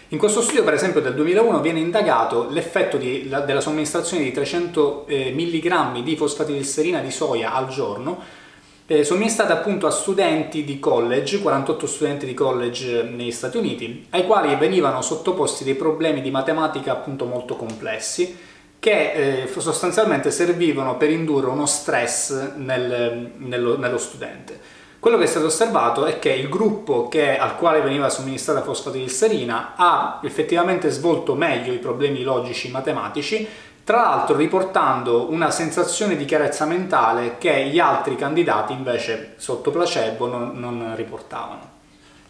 In 0.09 0.17
questo 0.17 0.41
studio, 0.41 0.65
per 0.65 0.73
esempio, 0.73 0.99
del 0.99 1.15
2001 1.15 1.61
viene 1.61 1.79
indagato 1.79 2.49
l'effetto 2.49 2.97
della 2.97 3.61
somministrazione 3.61 4.23
di 4.23 4.33
300 4.33 5.05
eh, 5.07 5.31
mg 5.33 6.03
di 6.03 6.17
fosfatidilserina 6.17 6.99
di 6.99 7.11
soia 7.11 7.53
al 7.53 7.69
giorno 7.69 8.45
eh, 8.88 9.03
somministrate 9.03 9.51
appunto 9.51 9.86
a 9.86 9.91
studenti 9.91 10.63
di 10.63 10.79
college, 10.79 11.41
48 11.41 11.88
studenti 11.88 12.25
di 12.25 12.34
college 12.34 13.03
negli 13.03 13.32
Stati 13.32 13.58
Uniti, 13.58 14.08
ai 14.12 14.25
quali 14.25 14.56
venivano 14.56 15.01
sottoposti 15.01 15.65
dei 15.65 15.75
problemi 15.75 16.22
di 16.22 16.32
matematica 16.32 16.94
appunto 16.94 17.25
molto 17.25 17.58
complessi 17.58 18.56
che 18.79 19.44
eh, 19.44 19.60
sostanzialmente 19.60 20.32
servivano 20.32 20.96
per 20.96 21.10
indurre 21.10 21.50
uno 21.50 21.65
stress 21.65 22.53
nel, 22.56 23.32
nello, 23.38 23.77
nello, 23.77 23.98
studente. 23.98 24.60
Quello 25.00 25.17
che 25.17 25.24
è 25.24 25.27
stato 25.27 25.48
osservato 25.48 26.06
è 26.06 26.20
che 26.20 26.29
il 26.29 26.48
gruppo 26.48 27.08
che, 27.08 27.38
al 27.38 27.58
quale 27.58 27.82
veniva 27.82 28.10
somministrata 28.10 28.62
fosfatidilserina 28.62 29.74
ha 29.75 30.22
effettivamente 30.24 30.89
svolto 30.89 31.36
meglio 31.36 31.74
i 31.74 31.77
problemi 31.79 32.24
logici 32.24 32.72
matematici 32.72 33.48
tra 33.88 34.01
l'altro 34.01 34.36
riportando 34.36 35.32
una 35.32 35.50
sensazione 35.50 36.17
di 36.17 36.25
chiarezza 36.25 36.65
mentale 36.65 37.38
che 37.38 37.67
gli 37.67 37.79
altri 37.79 38.17
candidati 38.17 38.74
invece 38.74 39.36
sotto 39.38 39.72
placebo 39.72 40.27
non, 40.27 40.60
non 40.60 40.94
riportavano. 40.94 41.76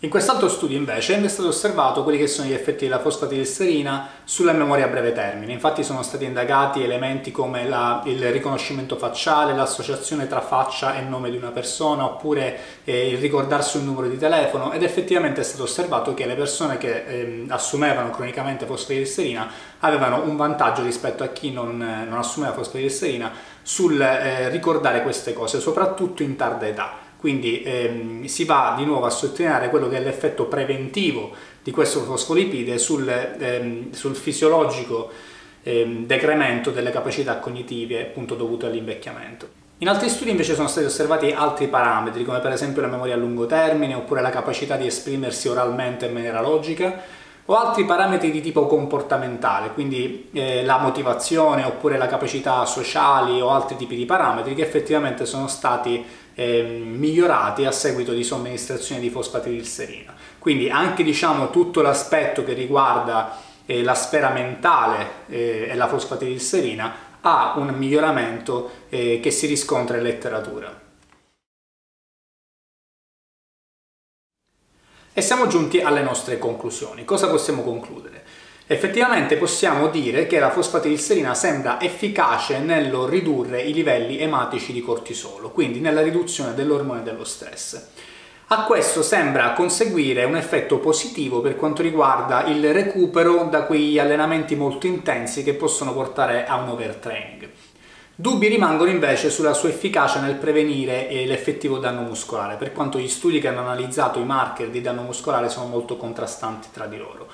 In 0.02 0.12
quest'altro 0.12 0.48
studio 0.48 0.78
invece 0.78 1.20
è 1.20 1.28
stato 1.28 1.48
osservato 1.48 2.04
quelli 2.04 2.20
che 2.20 2.28
sono 2.28 2.48
gli 2.48 2.54
effetti 2.54 2.84
della 2.84 3.00
fosfatidilserina 3.00 4.10
sulla 4.26 4.52
memoria 4.52 4.86
a 4.86 4.90
breve 4.90 5.12
termine. 5.12 5.54
Infatti 5.54 5.84
sono 5.84 6.04
stati 6.04 6.24
indagati 6.24 6.84
elementi 6.84 7.32
come 7.32 7.68
la, 7.68 8.04
il 8.06 8.32
riconoscimento 8.32 8.96
facciale, 8.96 9.56
l'associazione 9.56 10.28
tra 10.28 10.40
faccia 10.40 10.96
e 10.96 11.02
nome 11.02 11.32
di 11.32 11.36
una 11.36 11.50
persona 11.50 12.06
oppure 12.06 12.60
eh, 12.84 13.10
il 13.10 13.18
ricordarsi 13.18 13.78
un 13.78 13.86
numero 13.86 14.08
di 14.08 14.20
telefono 14.20 14.72
ed 14.72 14.84
effettivamente 14.84 15.42
è 15.42 15.44
stato 15.44 15.64
osservato 15.64 16.14
che 16.14 16.28
le 16.28 16.36
persone 16.36 16.78
che 16.78 17.04
eh, 17.08 17.46
assumevano 17.48 18.12
cronicamente 18.12 18.68
fosfatidilserina 18.68 19.50
avevano 19.80 20.22
un 20.22 20.36
vantaggio 20.36 20.84
rispetto 20.84 21.24
a 21.24 21.30
chi 21.30 21.52
non, 21.52 21.76
non 21.76 22.20
assumeva 22.20 22.54
fosfatidilserina 22.54 23.32
sul 23.64 24.00
eh, 24.00 24.48
ricordare 24.50 25.02
queste 25.02 25.34
cose, 25.34 25.60
soprattutto 25.60 26.22
in 26.22 26.36
tarda 26.36 26.68
età. 26.68 27.07
Quindi 27.20 27.64
ehm, 27.64 28.26
si 28.26 28.46
va 28.46 28.76
di 28.78 28.86
nuovo 28.86 29.06
a 29.06 29.10
sottolineare 29.10 29.70
quello 29.70 29.90
che 29.90 29.98
è 29.98 30.02
l'effetto 30.02 30.46
preventivo 30.46 31.32
di 31.64 31.72
questo 31.72 32.02
fosfolipide 32.02 32.78
sul, 32.78 33.08
ehm, 33.10 33.92
sul 33.92 34.16
fisiologico 34.16 35.10
ehm, 35.64 36.06
decremento 36.06 36.72
delle 36.72 36.92
capacità 36.92 37.40
cognitive 37.40 38.02
appunto 38.02 38.36
dovute 38.36 38.68
all'invecchiamento. 38.68 39.66
In 39.80 39.90
altri 39.90 40.10
studi 40.10 40.32
invece 40.32 40.56
sono 40.56 40.68
stati 40.68 40.88
osservati 40.88 41.32
altri 41.32 41.68
parametri, 41.68 42.24
come 42.24 42.40
per 42.40 42.52
esempio 42.52 42.82
la 42.82 42.88
memoria 42.88 43.14
a 43.14 43.18
lungo 43.18 43.46
termine 43.46 43.94
oppure 43.94 44.22
la 44.22 44.32
capacità 44.32 44.76
di 44.76 44.88
esprimersi 44.88 45.48
oralmente 45.50 46.08
in 46.08 46.14
maniera 46.14 46.42
logica, 46.42 47.04
o 47.50 47.56
altri 47.56 47.86
parametri 47.86 48.30
di 48.30 48.42
tipo 48.42 48.66
comportamentale, 48.66 49.72
quindi 49.72 50.30
eh, 50.34 50.66
la 50.66 50.78
motivazione 50.80 51.64
oppure 51.64 51.98
la 51.98 52.08
capacità 52.08 52.66
sociali 52.66 53.40
o 53.40 53.50
altri 53.50 53.78
tipi 53.78 53.96
di 53.96 54.06
parametri 54.06 54.54
che 54.54 54.64
effettivamente 54.64 55.26
sono 55.26 55.48
stati 55.48 56.04
eh, 56.36 56.62
migliorati 56.64 57.66
a 57.66 57.72
seguito 57.72 58.12
di 58.12 58.24
somministrazione 58.24 59.00
di 59.00 59.10
fosfatidilserina. 59.10 60.14
Quindi 60.40 60.70
anche 60.70 61.04
diciamo, 61.04 61.50
tutto 61.50 61.82
l'aspetto 61.82 62.44
che 62.44 62.54
riguarda 62.54 63.38
eh, 63.66 63.82
la 63.82 63.96
sfera 63.96 64.30
mentale 64.30 65.10
eh, 65.28 65.68
e 65.70 65.76
la 65.76 65.88
fosfatidilserina 65.88 66.96
ha 67.22 67.54
un 67.56 67.70
miglioramento 67.70 68.72
eh, 68.90 69.20
che 69.22 69.32
si 69.32 69.48
riscontra 69.48 69.98
in 69.98 70.04
letteratura. 70.04 70.87
E 75.18 75.24
siamo 75.24 75.48
giunti 75.48 75.82
alle 75.82 76.04
nostre 76.04 76.38
conclusioni. 76.38 77.04
Cosa 77.04 77.28
possiamo 77.28 77.64
concludere? 77.64 78.22
Effettivamente 78.68 79.36
possiamo 79.38 79.88
dire 79.88 80.28
che 80.28 80.38
la 80.38 80.52
fosfatidilserina 80.52 81.34
sembra 81.34 81.82
efficace 81.82 82.60
nello 82.60 83.08
ridurre 83.08 83.64
i 83.64 83.74
livelli 83.74 84.20
ematici 84.20 84.74
di 84.74 84.82
cortisolo, 84.84 85.50
quindi 85.50 85.80
nella 85.80 86.04
riduzione 86.04 86.54
dell'ormone 86.54 87.02
dello 87.02 87.24
stress. 87.24 87.84
A 88.50 88.66
questo 88.66 89.02
sembra 89.02 89.54
conseguire 89.54 90.24
un 90.24 90.36
effetto 90.36 90.78
positivo 90.78 91.42
per 91.42 91.56
quanto 91.56 91.82
riguarda 91.82 92.46
il 92.46 92.72
recupero 92.72 93.48
da 93.50 93.64
quegli 93.64 93.98
allenamenti 93.98 94.56
molto 94.56 94.86
intensi 94.86 95.44
che 95.44 95.56
possono 95.56 95.94
portare 95.94 96.46
a 96.46 96.58
un 96.58 96.70
overtraining. 96.70 97.50
Dubbi 98.20 98.48
rimangono 98.48 98.90
invece 98.90 99.30
sulla 99.30 99.54
sua 99.54 99.70
efficacia 99.70 100.20
nel 100.20 100.38
prevenire 100.38 101.08
eh, 101.08 101.28
l'effettivo 101.28 101.78
danno 101.78 102.02
muscolare, 102.02 102.56
per 102.56 102.72
quanto 102.72 102.98
gli 102.98 103.08
studi 103.08 103.40
che 103.40 103.48
hanno 103.48 103.60
analizzato 103.60 104.18
i 104.18 104.26
marker 104.26 104.70
di 104.70 104.82
danno 104.82 105.04
muscolare 105.04 105.50
sono 105.50 105.68
molto 105.68 105.98
contrastanti 105.98 106.70
tra 106.74 106.88
di 106.88 106.98
loro. 106.98 107.28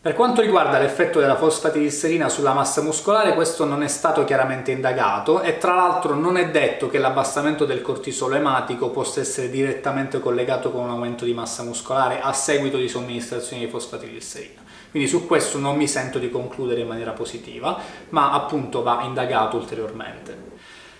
Per 0.00 0.14
quanto 0.14 0.40
riguarda 0.40 0.78
l'effetto 0.78 1.20
della 1.20 1.36
fosfatidilserina 1.36 2.30
sulla 2.30 2.54
massa 2.54 2.80
muscolare, 2.80 3.34
questo 3.34 3.66
non 3.66 3.82
è 3.82 3.88
stato 3.88 4.24
chiaramente 4.24 4.70
indagato 4.70 5.42
e 5.42 5.58
tra 5.58 5.74
l'altro 5.74 6.14
non 6.14 6.38
è 6.38 6.48
detto 6.48 6.88
che 6.88 6.96
l'abbassamento 6.96 7.66
del 7.66 7.82
cortisolo 7.82 8.34
ematico 8.34 8.88
possa 8.88 9.20
essere 9.20 9.50
direttamente 9.50 10.20
collegato 10.20 10.70
con 10.70 10.84
un 10.84 10.88
aumento 10.88 11.26
di 11.26 11.34
massa 11.34 11.64
muscolare 11.64 12.18
a 12.22 12.32
seguito 12.32 12.78
di 12.78 12.88
somministrazione 12.88 13.66
di 13.66 13.70
fosfatidilserina. 13.70 14.69
Quindi 14.90 15.08
su 15.08 15.26
questo 15.26 15.58
non 15.58 15.76
mi 15.76 15.86
sento 15.86 16.18
di 16.18 16.30
concludere 16.30 16.80
in 16.80 16.88
maniera 16.88 17.12
positiva, 17.12 17.78
ma 18.10 18.32
appunto 18.32 18.82
va 18.82 19.02
indagato 19.04 19.56
ulteriormente. 19.56 20.48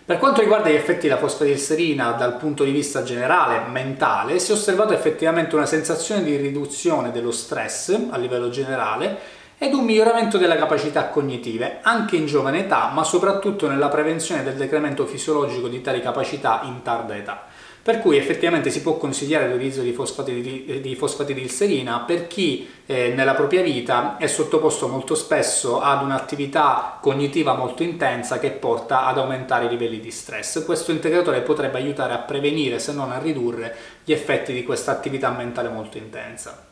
Per 0.04 0.18
quanto 0.18 0.40
riguarda 0.40 0.68
gli 0.68 0.74
effetti 0.74 1.08
della 1.08 1.20
fosfatidilserina 1.20 2.12
dal 2.12 2.36
punto 2.36 2.64
di 2.64 2.70
vista 2.70 3.02
generale, 3.02 3.68
mentale, 3.68 4.38
si 4.38 4.50
è 4.50 4.54
osservato 4.54 4.92
effettivamente 4.92 5.54
una 5.54 5.66
sensazione 5.66 6.22
di 6.22 6.36
riduzione 6.36 7.12
dello 7.12 7.30
stress 7.30 7.96
a 8.10 8.16
livello 8.16 8.48
generale 8.48 9.18
ed 9.58 9.74
un 9.74 9.84
miglioramento 9.84 10.38
delle 10.38 10.56
capacità 10.56 11.08
cognitive, 11.08 11.80
anche 11.82 12.16
in 12.16 12.26
giovane 12.26 12.60
età, 12.60 12.90
ma 12.92 13.04
soprattutto 13.04 13.68
nella 13.68 13.88
prevenzione 13.88 14.42
del 14.42 14.54
decremento 14.54 15.04
fisiologico 15.04 15.68
di 15.68 15.80
tali 15.80 16.00
capacità 16.00 16.62
in 16.64 16.82
tarda 16.82 17.16
età 17.16 17.46
per 17.82 18.00
cui 18.00 18.18
effettivamente 18.18 18.70
si 18.70 18.82
può 18.82 18.96
consigliare 18.98 19.48
l'utilizzo 19.48 19.80
di, 19.80 19.92
fosfati, 19.92 20.80
di 20.82 20.94
fosfatidilserina 20.94 22.00
per 22.00 22.26
chi 22.26 22.68
eh, 22.84 23.12
nella 23.14 23.34
propria 23.34 23.62
vita 23.62 24.18
è 24.18 24.26
sottoposto 24.26 24.86
molto 24.86 25.14
spesso 25.14 25.80
ad 25.80 26.02
un'attività 26.02 26.98
cognitiva 27.00 27.54
molto 27.54 27.82
intensa 27.82 28.38
che 28.38 28.50
porta 28.50 29.06
ad 29.06 29.16
aumentare 29.16 29.64
i 29.64 29.68
livelli 29.70 29.98
di 29.98 30.10
stress. 30.10 30.62
Questo 30.64 30.90
integratore 30.90 31.40
potrebbe 31.40 31.78
aiutare 31.78 32.12
a 32.12 32.18
prevenire, 32.18 32.78
se 32.78 32.92
non 32.92 33.12
a 33.12 33.18
ridurre, 33.18 33.74
gli 34.04 34.12
effetti 34.12 34.52
di 34.52 34.62
questa 34.62 34.92
attività 34.92 35.30
mentale 35.30 35.70
molto 35.70 35.96
intensa. 35.96 36.66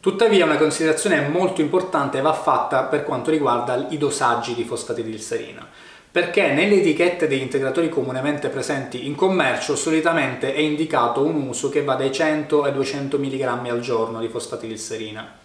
Tuttavia 0.00 0.44
una 0.44 0.56
considerazione 0.56 1.28
molto 1.28 1.60
importante 1.60 2.20
va 2.20 2.32
fatta 2.32 2.84
per 2.84 3.02
quanto 3.02 3.32
riguarda 3.32 3.88
i 3.88 3.98
dosaggi 3.98 4.54
di 4.54 4.62
fosfatidilserina 4.62 5.87
perché 6.10 6.52
nelle 6.52 6.76
etichette 6.76 7.28
degli 7.28 7.42
integratori 7.42 7.88
comunemente 7.88 8.48
presenti 8.48 9.06
in 9.06 9.14
commercio 9.14 9.76
solitamente 9.76 10.54
è 10.54 10.60
indicato 10.60 11.22
un 11.22 11.46
uso 11.46 11.68
che 11.68 11.84
va 11.84 11.94
dai 11.94 12.10
100 12.10 12.62
ai 12.62 12.72
200 12.72 13.18
mg 13.18 13.40
al 13.42 13.80
giorno 13.80 14.20
di 14.20 14.28
fosfatidilserina. 14.28 15.36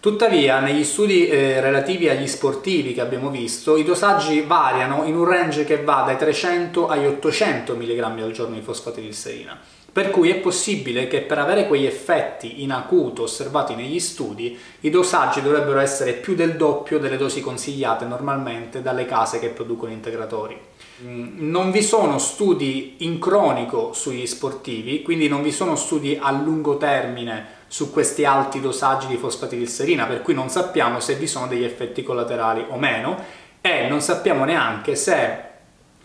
Tuttavia, 0.00 0.58
negli 0.58 0.82
studi 0.82 1.28
eh, 1.28 1.60
relativi 1.60 2.08
agli 2.08 2.26
sportivi 2.26 2.92
che 2.92 3.00
abbiamo 3.00 3.30
visto, 3.30 3.76
i 3.76 3.84
dosaggi 3.84 4.40
variano 4.40 5.04
in 5.04 5.14
un 5.14 5.24
range 5.24 5.64
che 5.64 5.84
va 5.84 6.02
dai 6.04 6.16
300 6.16 6.88
agli 6.88 7.04
800 7.04 7.76
mg 7.76 7.98
al 8.00 8.32
giorno 8.32 8.56
di 8.56 8.62
fosfatidilserina. 8.62 9.56
Per 9.92 10.08
cui 10.10 10.30
è 10.30 10.36
possibile 10.36 11.06
che 11.06 11.20
per 11.20 11.38
avere 11.38 11.66
quegli 11.66 11.84
effetti 11.84 12.62
in 12.62 12.72
acuto 12.72 13.24
osservati 13.24 13.74
negli 13.74 14.00
studi, 14.00 14.58
i 14.80 14.88
dosaggi 14.88 15.42
dovrebbero 15.42 15.80
essere 15.80 16.14
più 16.14 16.34
del 16.34 16.56
doppio 16.56 16.98
delle 16.98 17.18
dosi 17.18 17.42
consigliate 17.42 18.06
normalmente 18.06 18.80
dalle 18.80 19.04
case 19.04 19.38
che 19.38 19.50
producono 19.50 19.92
integratori. 19.92 20.58
Mm, 21.02 21.50
non 21.50 21.70
vi 21.70 21.82
sono 21.82 22.16
studi 22.16 22.96
in 23.00 23.18
cronico 23.18 23.92
sugli 23.92 24.26
sportivi, 24.26 25.02
quindi 25.02 25.28
non 25.28 25.42
vi 25.42 25.52
sono 25.52 25.76
studi 25.76 26.18
a 26.18 26.30
lungo 26.30 26.78
termine 26.78 27.60
su 27.66 27.92
questi 27.92 28.24
alti 28.24 28.60
dosaggi 28.60 29.08
di 29.08 29.18
fosfatidilserina, 29.18 30.06
per 30.06 30.22
cui 30.22 30.32
non 30.32 30.48
sappiamo 30.48 31.00
se 31.00 31.16
vi 31.16 31.26
sono 31.26 31.46
degli 31.46 31.64
effetti 31.64 32.02
collaterali 32.02 32.64
o 32.70 32.78
meno 32.78 33.22
e 33.60 33.88
non 33.88 34.00
sappiamo 34.00 34.46
neanche 34.46 34.94
se 34.94 35.50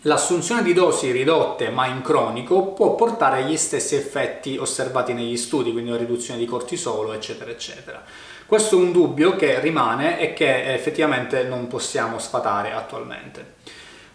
l'assunzione 0.02 0.62
di 0.62 0.72
dosi 0.72 1.10
ridotte 1.10 1.70
ma 1.70 1.86
in 1.86 2.02
cronico 2.02 2.72
può 2.72 2.94
portare 2.94 3.42
agli 3.42 3.56
stessi 3.56 3.96
effetti 3.96 4.56
osservati 4.56 5.12
negli 5.12 5.36
studi, 5.36 5.72
quindi 5.72 5.90
una 5.90 5.98
riduzione 5.98 6.38
di 6.38 6.46
cortisolo, 6.46 7.12
eccetera, 7.12 7.50
eccetera. 7.50 8.02
Questo 8.46 8.76
è 8.76 8.78
un 8.78 8.92
dubbio 8.92 9.36
che 9.36 9.60
rimane 9.60 10.20
e 10.20 10.32
che 10.32 10.72
effettivamente 10.72 11.42
non 11.42 11.66
possiamo 11.66 12.18
sfatare 12.18 12.72
attualmente. 12.72 13.56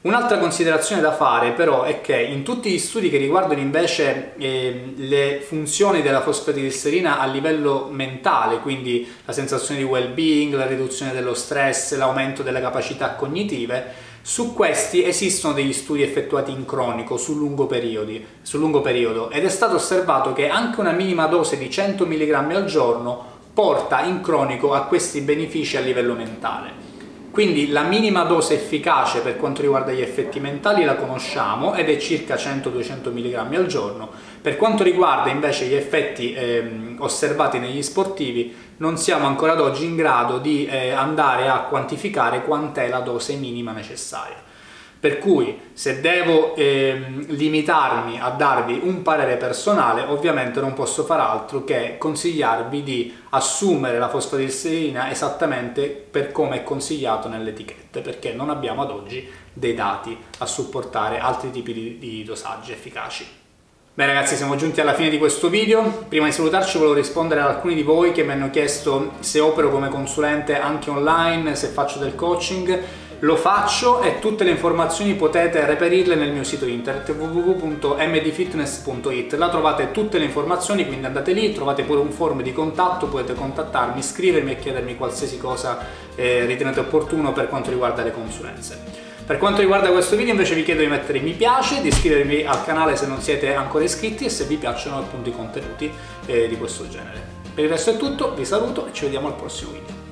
Un'altra 0.04 0.38
considerazione 0.38 1.02
da 1.02 1.14
fare 1.14 1.52
però 1.52 1.84
è 1.84 2.02
che 2.02 2.20
in 2.20 2.44
tutti 2.44 2.70
gli 2.70 2.78
studi 2.78 3.10
che 3.10 3.18
riguardano 3.18 3.62
invece 3.62 4.34
eh, 4.38 4.92
le 4.98 5.40
funzioni 5.40 6.02
della 6.02 6.20
fosfatidilserina 6.20 7.20
a 7.20 7.26
livello 7.26 7.88
mentale, 7.90 8.60
quindi 8.60 9.10
la 9.24 9.32
sensazione 9.32 9.80
di 9.80 9.86
well-being, 9.86 10.56
la 10.56 10.66
riduzione 10.66 11.14
dello 11.14 11.34
stress, 11.34 11.96
l'aumento 11.96 12.44
delle 12.44 12.60
capacità 12.60 13.12
cognitive, 13.14 14.12
su 14.26 14.54
questi 14.54 15.04
esistono 15.04 15.54
degli 15.54 15.74
studi 15.74 16.02
effettuati 16.02 16.50
in 16.50 16.66
cronico 16.66 17.18
su 17.18 17.38
lungo, 17.38 17.66
periodi, 17.66 18.26
su 18.42 18.58
lungo 18.58 18.80
periodo 18.80 19.30
ed 19.30 19.44
è 19.44 19.50
stato 19.50 19.76
osservato 19.76 20.32
che 20.32 20.48
anche 20.48 20.80
una 20.80 20.94
minima 20.94 21.26
dose 21.26 21.58
di 21.58 21.70
100 21.70 22.06
mg 22.06 22.32
al 22.32 22.64
giorno 22.64 23.32
porta 23.54 24.02
in 24.02 24.22
cronico 24.22 24.74
a 24.74 24.84
questi 24.84 25.20
benefici 25.20 25.76
a 25.76 25.82
livello 25.82 26.14
mentale. 26.14 26.72
Quindi 27.32 27.70
la 27.70 27.82
minima 27.82 28.24
dose 28.24 28.54
efficace 28.54 29.20
per 29.20 29.36
quanto 29.36 29.62
riguarda 29.62 29.92
gli 29.92 30.02
effetti 30.02 30.40
mentali 30.40 30.86
la 30.86 30.96
conosciamo 30.96 31.74
ed 31.74 31.90
è 31.90 31.98
circa 31.98 32.36
100-200 32.36 33.12
mg 33.12 33.34
al 33.34 33.66
giorno. 33.66 34.10
Per 34.42 34.56
quanto 34.56 34.84
riguarda 34.84 35.32
invece 35.32 35.66
gli 35.66 35.74
effetti 35.74 36.34
eh, 36.34 36.96
osservati 37.00 37.60
negli 37.60 37.82
sportivi 37.82 38.56
non 38.84 38.98
siamo 38.98 39.28
ancora 39.28 39.54
ad 39.54 39.62
oggi 39.62 39.86
in 39.86 39.96
grado 39.96 40.40
di 40.40 40.66
eh, 40.66 40.92
andare 40.92 41.48
a 41.48 41.62
quantificare 41.62 42.44
quant'è 42.44 42.90
la 42.90 43.00
dose 43.00 43.36
minima 43.36 43.72
necessaria. 43.72 44.36
Per 45.00 45.20
cui 45.20 45.58
se 45.72 46.02
devo 46.02 46.54
eh, 46.56 47.24
limitarmi 47.28 48.20
a 48.20 48.30
darvi 48.32 48.82
un 48.84 49.02
parere 49.02 49.38
personale, 49.38 50.04
ovviamente 50.04 50.60
non 50.60 50.74
posso 50.74 51.06
far 51.06 51.22
altro 51.22 51.64
che 51.64 51.96
consigliarvi 51.98 52.84
di 52.84 53.16
assumere 53.30 54.00
la 54.00 54.10
fosfatidilserina 54.10 55.10
esattamente 55.10 55.88
per 55.88 56.34
come 56.34 56.58
è 56.58 56.64
consigliato 56.64 57.30
nelle 57.30 57.52
etichette, 57.52 58.02
perché 58.02 58.34
non 58.34 58.50
abbiamo 58.50 58.82
ad 58.82 58.92
oggi 58.92 59.26
dei 59.54 59.76
dati 59.76 60.18
a 60.40 60.46
supportare 60.46 61.20
altri 61.20 61.52
tipi 61.52 61.72
di, 61.72 61.98
di 62.00 62.24
dosaggi 62.26 62.74
efficaci. 62.74 63.43
Beh 63.96 64.08
ragazzi 64.08 64.36
siamo 64.36 64.56
giunti 64.56 64.82
alla 64.82 64.96
fine 64.96 65.12
di 65.12 65.20
questo 65.20 65.50
video, 65.50 66.06
prima 66.10 66.26
di 66.26 66.32
salutarci 66.32 66.80
volevo 66.80 66.96
rispondere 66.96 67.42
ad 67.42 67.50
alcuni 67.50 67.76
di 67.76 67.84
voi 67.84 68.12
che 68.12 68.24
mi 68.24 68.32
hanno 68.32 68.50
chiesto 68.50 69.12
se 69.20 69.40
opero 69.40 69.70
come 69.70 69.90
consulente 69.90 70.58
anche 70.58 70.90
online, 70.90 71.54
se 71.54 71.68
faccio 71.68 72.00
del 72.00 72.16
coaching, 72.16 72.82
lo 73.20 73.36
faccio 73.36 74.02
e 74.02 74.18
tutte 74.18 74.46
le 74.46 74.50
informazioni 74.50 75.14
potete 75.14 75.64
reperirle 75.68 76.16
nel 76.16 76.32
mio 76.32 76.44
sito 76.44 76.66
internet 76.66 77.14
www.mdfitness.it 77.16 79.34
là 79.34 79.50
trovate 79.50 79.92
tutte 79.92 80.18
le 80.18 80.26
informazioni 80.26 80.88
quindi 80.88 81.06
andate 81.06 81.32
lì 81.32 81.54
trovate 81.54 81.84
pure 81.84 82.00
un 82.00 82.10
forum 82.10 82.42
di 82.42 82.52
contatto 82.52 83.06
potete 83.06 83.36
contattarmi 83.36 84.02
scrivermi 84.02 84.54
e 84.54 84.58
chiedermi 84.58 84.98
qualsiasi 84.98 85.38
cosa 85.38 85.78
eh, 86.16 86.46
ritenete 86.46 86.80
opportuno 86.80 87.32
per 87.32 87.48
quanto 87.48 87.70
riguarda 87.70 88.02
le 88.02 88.12
consulenze 88.12 89.13
per 89.26 89.38
quanto 89.38 89.62
riguarda 89.62 89.90
questo 89.90 90.18
video 90.18 90.34
invece 90.34 90.54
vi 90.54 90.64
chiedo 90.64 90.82
di 90.82 90.88
mettere 90.88 91.20
mi 91.20 91.32
piace, 91.32 91.82
di 91.82 91.88
iscrivervi 91.88 92.44
al 92.44 92.66
canale 92.66 92.98
se 92.98 93.08
non 93.08 93.22
siete 93.22 93.54
ancora 93.54 93.86
iscritti 93.86 94.26
e 94.26 94.30
se 94.30 94.44
vi 94.46 94.58
piacciono 94.58 94.98
appunto 94.98 95.30
i 95.30 95.34
contenuti 95.34 95.92
eh, 96.26 96.48
di 96.48 96.58
questo 96.58 96.90
genere. 96.90 97.22
Per 97.54 97.64
il 97.64 97.70
resto 97.70 97.92
è 97.92 97.98
tutto, 97.98 98.34
vi 98.34 98.44
saluto 98.44 98.88
e 98.88 98.94
ci 98.94 99.06
vediamo 99.06 99.28
al 99.28 99.36
prossimo 99.36 99.72
video. 99.72 100.03